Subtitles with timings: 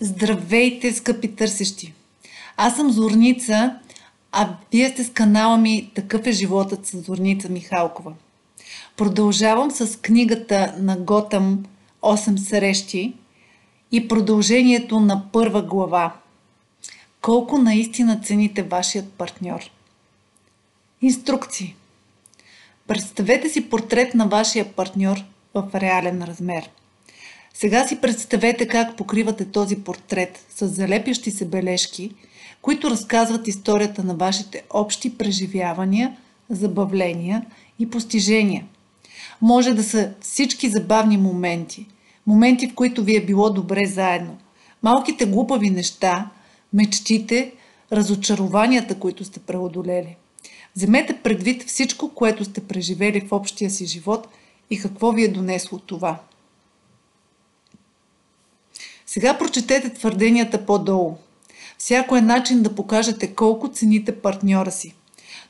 [0.00, 1.94] Здравейте, скъпи търсещи!
[2.56, 3.78] Аз съм Зорница,
[4.32, 8.12] а вие сте с канала ми Такъв е животът с Зорница Михалкова.
[8.96, 11.64] Продължавам с книгата на Готъм
[12.02, 13.14] 8 срещи
[13.92, 16.16] и продължението на първа глава.
[17.20, 19.70] Колко наистина цените вашият партньор?
[21.02, 21.76] Инструкции.
[22.86, 25.16] Представете си портрет на вашия партньор
[25.54, 26.70] в реален размер–
[27.54, 32.10] сега си представете как покривате този портрет с залепящи се бележки,
[32.62, 36.16] които разказват историята на вашите общи преживявания,
[36.50, 37.46] забавления
[37.78, 38.64] и постижения.
[39.42, 41.86] Може да са всички забавни моменти,
[42.26, 44.38] моменти, в които ви е било добре заедно,
[44.82, 46.30] малките глупави неща,
[46.72, 47.52] мечтите,
[47.92, 50.16] разочарованията, които сте преодолели.
[50.76, 54.28] Вземете предвид всичко, което сте преживели в общия си живот
[54.70, 56.20] и какво ви е донесло това.
[59.14, 61.16] Сега прочетете твърденията по-долу.
[61.78, 64.94] Всяко е начин да покажете колко цените партньора си.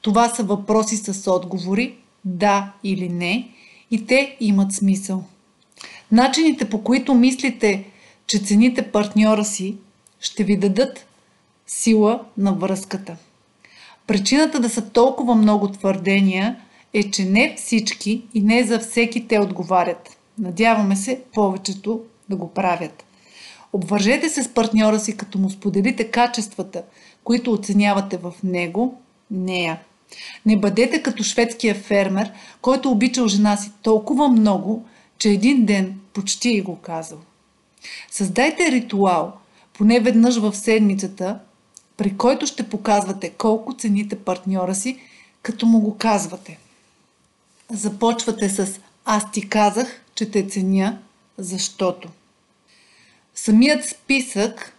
[0.00, 3.48] Това са въпроси с отговори, да или не,
[3.90, 5.24] и те имат смисъл.
[6.12, 7.84] Начините по които мислите,
[8.26, 9.76] че цените партньора си,
[10.20, 11.06] ще ви дадат
[11.66, 13.16] сила на връзката.
[14.06, 16.56] Причината да са толкова много твърдения
[16.94, 20.16] е, че не всички и не за всеки те отговарят.
[20.38, 23.04] Надяваме се повечето да го правят.
[23.72, 26.82] Обвържете се с партньора си, като му споделите качествата,
[27.24, 29.80] които оценявате в него, нея.
[30.46, 34.84] Не бъдете като шведския фермер, който обичал жена си толкова много,
[35.18, 37.18] че един ден почти и го казал.
[38.10, 39.32] Създайте ритуал,
[39.72, 41.38] поне веднъж в седмицата,
[41.96, 44.98] при който ще показвате колко цените партньора си,
[45.42, 46.58] като му го казвате.
[47.70, 50.98] Започвате с Аз ти казах, че те ценя,
[51.38, 52.08] защото.
[53.34, 54.76] Самият списък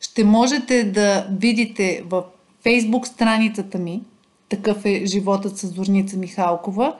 [0.00, 2.24] ще можете да видите в
[2.62, 4.02] фейсбук страницата ми,
[4.48, 6.96] такъв е животът с Зорница Михалкова,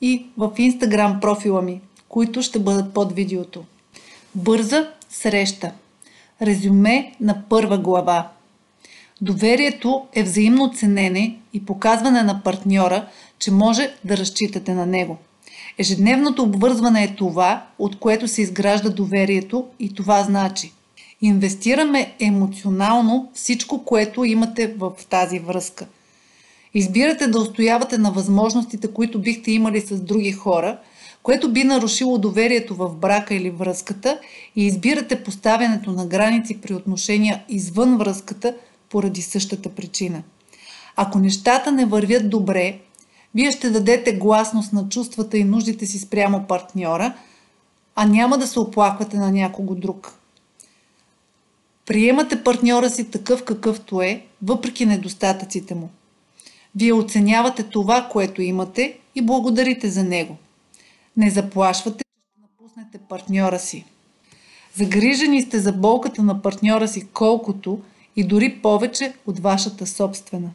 [0.00, 3.64] и в инстаграм профила ми, които ще бъдат под видеото.
[4.34, 5.72] Бърза среща.
[6.42, 8.30] Резюме на първа глава.
[9.20, 15.18] Доверието е взаимно ценене и показване на партньора, че може да разчитате на него–
[15.78, 20.72] Ежедневното обвързване е това, от което се изгражда доверието и това значи.
[21.22, 25.86] Инвестираме емоционално всичко, което имате в тази връзка.
[26.74, 30.78] Избирате да устоявате на възможностите, които бихте имали с други хора,
[31.22, 34.18] което би нарушило доверието в брака или връзката
[34.56, 38.54] и избирате поставянето на граници при отношения извън връзката
[38.90, 40.22] поради същата причина.
[40.96, 42.78] Ако нещата не вървят добре,
[43.38, 47.14] вие ще дадете гласност на чувствата и нуждите си спрямо партньора,
[47.94, 50.14] а няма да се оплаквате на някого друг.
[51.86, 55.90] Приемате партньора си такъв какъвто е, въпреки недостатъците му.
[56.76, 60.36] Вие оценявате това, което имате и благодарите за него.
[61.16, 63.84] Не заплашвате, че ще напуснете партньора си.
[64.74, 67.80] Загрижени сте за болката на партньора си колкото
[68.16, 70.50] и дори повече от вашата собствена.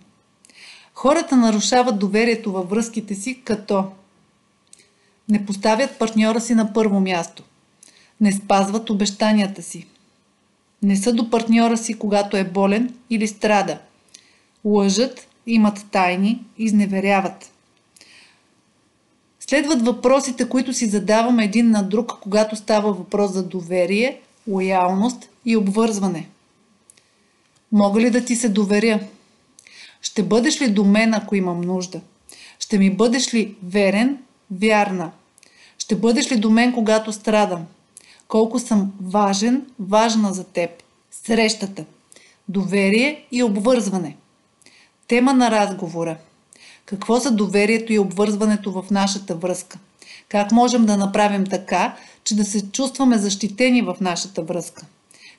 [0.93, 3.85] Хората нарушават доверието във връзките си, като
[5.29, 7.43] не поставят партньора си на първо място,
[8.21, 9.87] не спазват обещанията си,
[10.83, 13.77] не са до партньора си, когато е болен или страда,
[14.65, 17.51] лъжат, имат тайни, изневеряват.
[19.39, 25.57] Следват въпросите, които си задаваме един на друг, когато става въпрос за доверие, лоялност и
[25.57, 26.29] обвързване.
[27.71, 28.99] Мога ли да ти се доверя?
[30.03, 32.01] Ще бъдеш ли до мен, ако имам нужда?
[32.59, 34.17] Ще ми бъдеш ли верен,
[34.51, 35.11] вярна?
[35.77, 37.65] Ще бъдеш ли до мен, когато страдам?
[38.27, 40.69] Колко съм важен, важна за теб?
[41.11, 41.85] Срещата.
[42.49, 44.15] Доверие и обвързване.
[45.07, 46.17] Тема на разговора.
[46.85, 49.79] Какво са доверието и обвързването в нашата връзка?
[50.29, 54.85] Как можем да направим така, че да се чувстваме защитени в нашата връзка?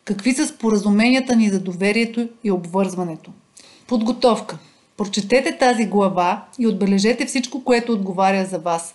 [0.05, 3.31] Какви са споразуменията ни за доверието и обвързването?
[3.87, 4.59] Подготовка.
[4.97, 8.95] Прочетете тази глава и отбележете всичко, което отговаря за вас.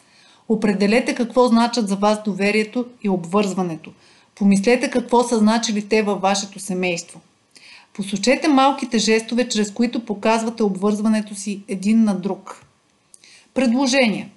[0.50, 3.92] Определете какво значат за вас доверието и обвързването.
[4.36, 7.20] Помислете какво са значили те във вашето семейство.
[7.94, 12.66] Посочете малките жестове, чрез които показвате обвързването си един на друг.
[13.54, 14.30] Предложение.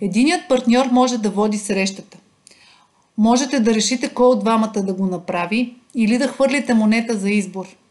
[0.00, 2.18] Единият партньор може да води срещата.
[3.18, 7.66] Можете да решите кой от двамата да го направи или да хвърлите монета за избор–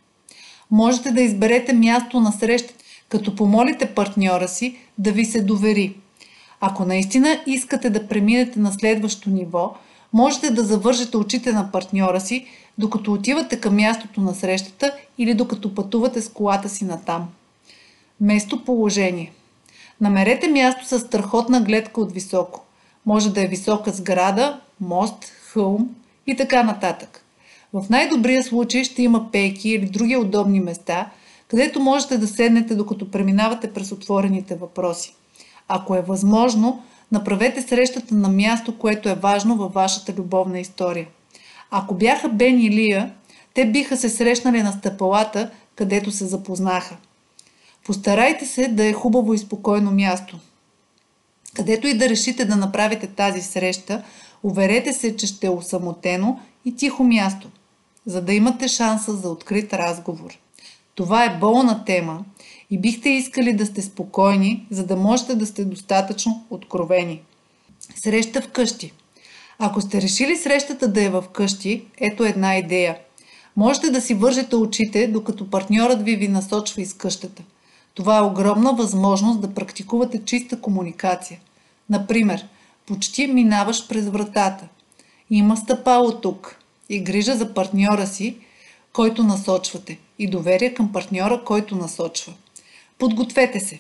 [0.73, 2.73] можете да изберете място на среща,
[3.09, 5.95] като помолите партньора си да ви се довери.
[6.61, 9.75] Ако наистина искате да преминете на следващо ниво,
[10.13, 12.45] Можете да завържете очите на партньора си,
[12.77, 17.29] докато отивате към мястото на срещата или докато пътувате с колата си натам.
[18.21, 19.31] Местоположение
[20.01, 22.65] Намерете място с страхотна гледка от високо.
[23.05, 25.89] Може да е висока сграда, мост, хълм
[26.27, 27.22] и така нататък.
[27.73, 31.09] В най-добрия случай ще има пейки или други удобни места,
[31.47, 35.15] където можете да седнете докато преминавате през отворените въпроси.
[35.67, 41.07] Ако е възможно, направете срещата на място, което е важно във вашата любовна история.
[41.71, 43.13] Ако бяха Бен и Лия,
[43.53, 46.97] те биха се срещнали на стъпалата, където се запознаха.
[47.85, 50.39] Постарайте се да е хубаво и спокойно място.
[51.53, 54.03] Където и да решите да направите тази среща,
[54.43, 57.49] уверете се, че ще е осамотено и тихо място,
[58.05, 60.37] за да имате шанса за открит разговор.
[60.95, 62.25] Това е болна тема
[62.69, 67.21] и бихте искали да сте спокойни, за да можете да сте достатъчно откровени.
[67.95, 68.93] Среща вкъщи.
[69.59, 72.97] Ако сте решили срещата да е в къщи, ето една идея.
[73.55, 77.43] Можете да си вържете очите, докато партньорът ви ви насочва из къщата.
[77.93, 81.39] Това е огромна възможност да практикувате чиста комуникация.
[81.89, 82.47] Например,
[82.85, 84.67] почти минаваш през вратата.
[85.29, 88.37] Има стъпало тук и грижа за партньора си,
[88.93, 92.33] който насочвате и доверие към партньора, който насочва.
[92.97, 93.79] Подгответе се.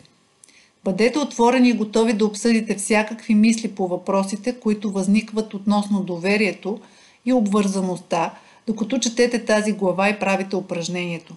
[0.83, 6.79] Бъдете отворени и готови да обсъдите всякакви мисли по въпросите, които възникват относно доверието
[7.25, 8.33] и обвързаността,
[8.67, 11.35] докато четете тази глава и правите упражнението.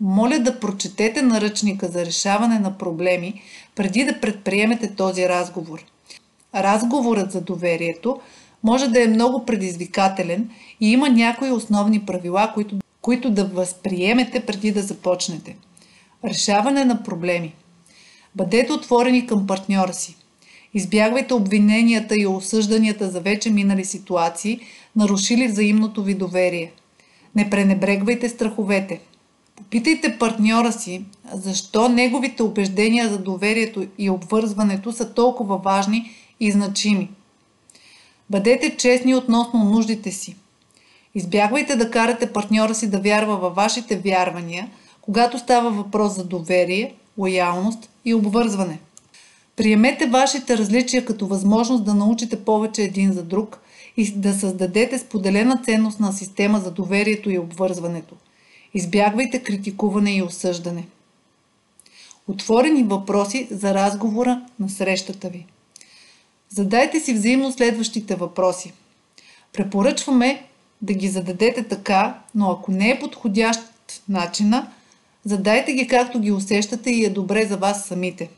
[0.00, 3.42] Моля да прочетете наръчника за решаване на проблеми
[3.74, 5.84] преди да предприемете този разговор.
[6.54, 8.20] Разговорът за доверието
[8.62, 10.50] може да е много предизвикателен
[10.80, 15.56] и има някои основни правила, които, които да възприемете преди да започнете.
[16.24, 17.54] Решаване на проблеми.
[18.34, 20.16] Бъдете отворени към партньора си.
[20.74, 24.60] Избягвайте обвиненията и осъжданията за вече минали ситуации,
[24.96, 26.72] нарушили взаимното ви доверие.
[27.34, 29.00] Не пренебрегвайте страховете.
[29.56, 36.10] Попитайте партньора си, защо неговите убеждения за доверието и обвързването са толкова важни
[36.40, 37.10] и значими.
[38.30, 40.36] Бъдете честни относно нуждите си.
[41.14, 44.70] Избягвайте да карате партньора си да вярва във вашите вярвания,
[45.00, 48.78] когато става въпрос за доверие, лоялност и обвързване.
[49.56, 53.60] Приемете вашите различия като възможност да научите повече един за друг
[53.96, 58.14] и да създадете споделена ценностна система за доверието и обвързването–
[58.74, 60.86] Избягвайте критикуване и осъждане.
[62.28, 65.46] Отворени въпроси за разговора на срещата ви.
[66.48, 68.72] Задайте си взаимно следващите въпроси.
[69.52, 70.44] Препоръчваме
[70.82, 73.60] да ги зададете така, но ако не е подходящ
[74.08, 74.70] начина,
[75.24, 78.28] задайте ги както ги усещате и е добре за вас самите.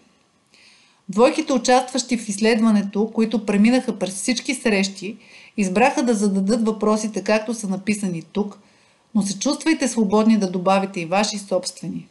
[1.09, 5.17] Двойките, участващи в изследването, които преминаха през всички срещи,
[5.57, 8.59] избраха да зададат въпросите както са написани тук–
[9.15, 12.07] но се чувствайте свободни да добавите и ваши собствени.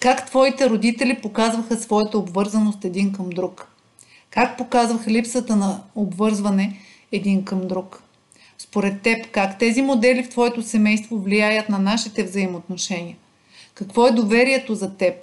[0.00, 3.73] Как твоите родители показваха своята обвързаност един към друг?
[4.34, 6.78] Как показваха липсата на обвързване
[7.12, 8.02] един към друг?
[8.58, 13.16] Според теб, как тези модели в твоето семейство влияят на нашите взаимоотношения?
[13.74, 15.14] Какво е доверието за теб?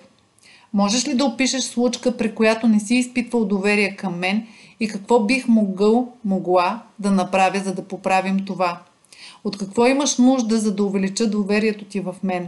[0.73, 4.47] Можеш ли да опишеш случка, при която не си изпитвал доверие към мен
[4.79, 8.81] и какво бих могъл, могла да направя, за да поправим това?
[9.43, 12.47] От какво имаш нужда, за да увелича доверието ти в мен?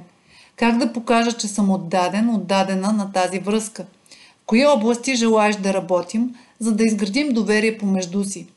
[0.56, 3.86] Как да покажа, че съм отдаден, отдадена на тази връзка?
[4.44, 8.48] В кои области желаеш да работим, за да изградим доверие помежду си?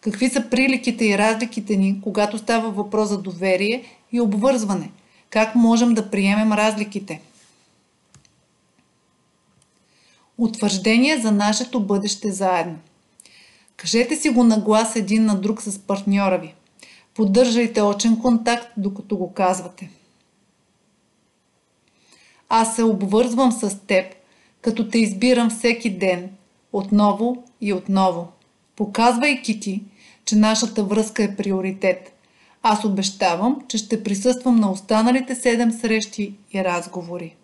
[0.00, 4.90] Какви са приликите и разликите ни, когато става въпрос за доверие и обвързване?
[5.30, 7.20] Как можем да приемем разликите?
[10.38, 12.78] Утвърждение за нашето бъдеще заедно.
[13.76, 16.54] Кажете си го на глас един на друг с партньора ви–
[17.14, 19.90] Поддържайте очен контакт, докато го казвате.
[22.48, 24.14] Аз се обвързвам с теб,
[24.60, 26.30] като те избирам всеки ден,
[26.72, 28.28] отново и отново,
[28.76, 29.82] показвайки ти,
[30.24, 32.12] че нашата връзка е приоритет.
[32.62, 37.34] Аз обещавам, че ще присъствам на останалите седем срещи и разговори.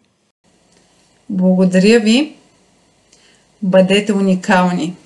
[1.30, 2.34] Благодаря ви!
[3.62, 4.96] Бъдете уникални!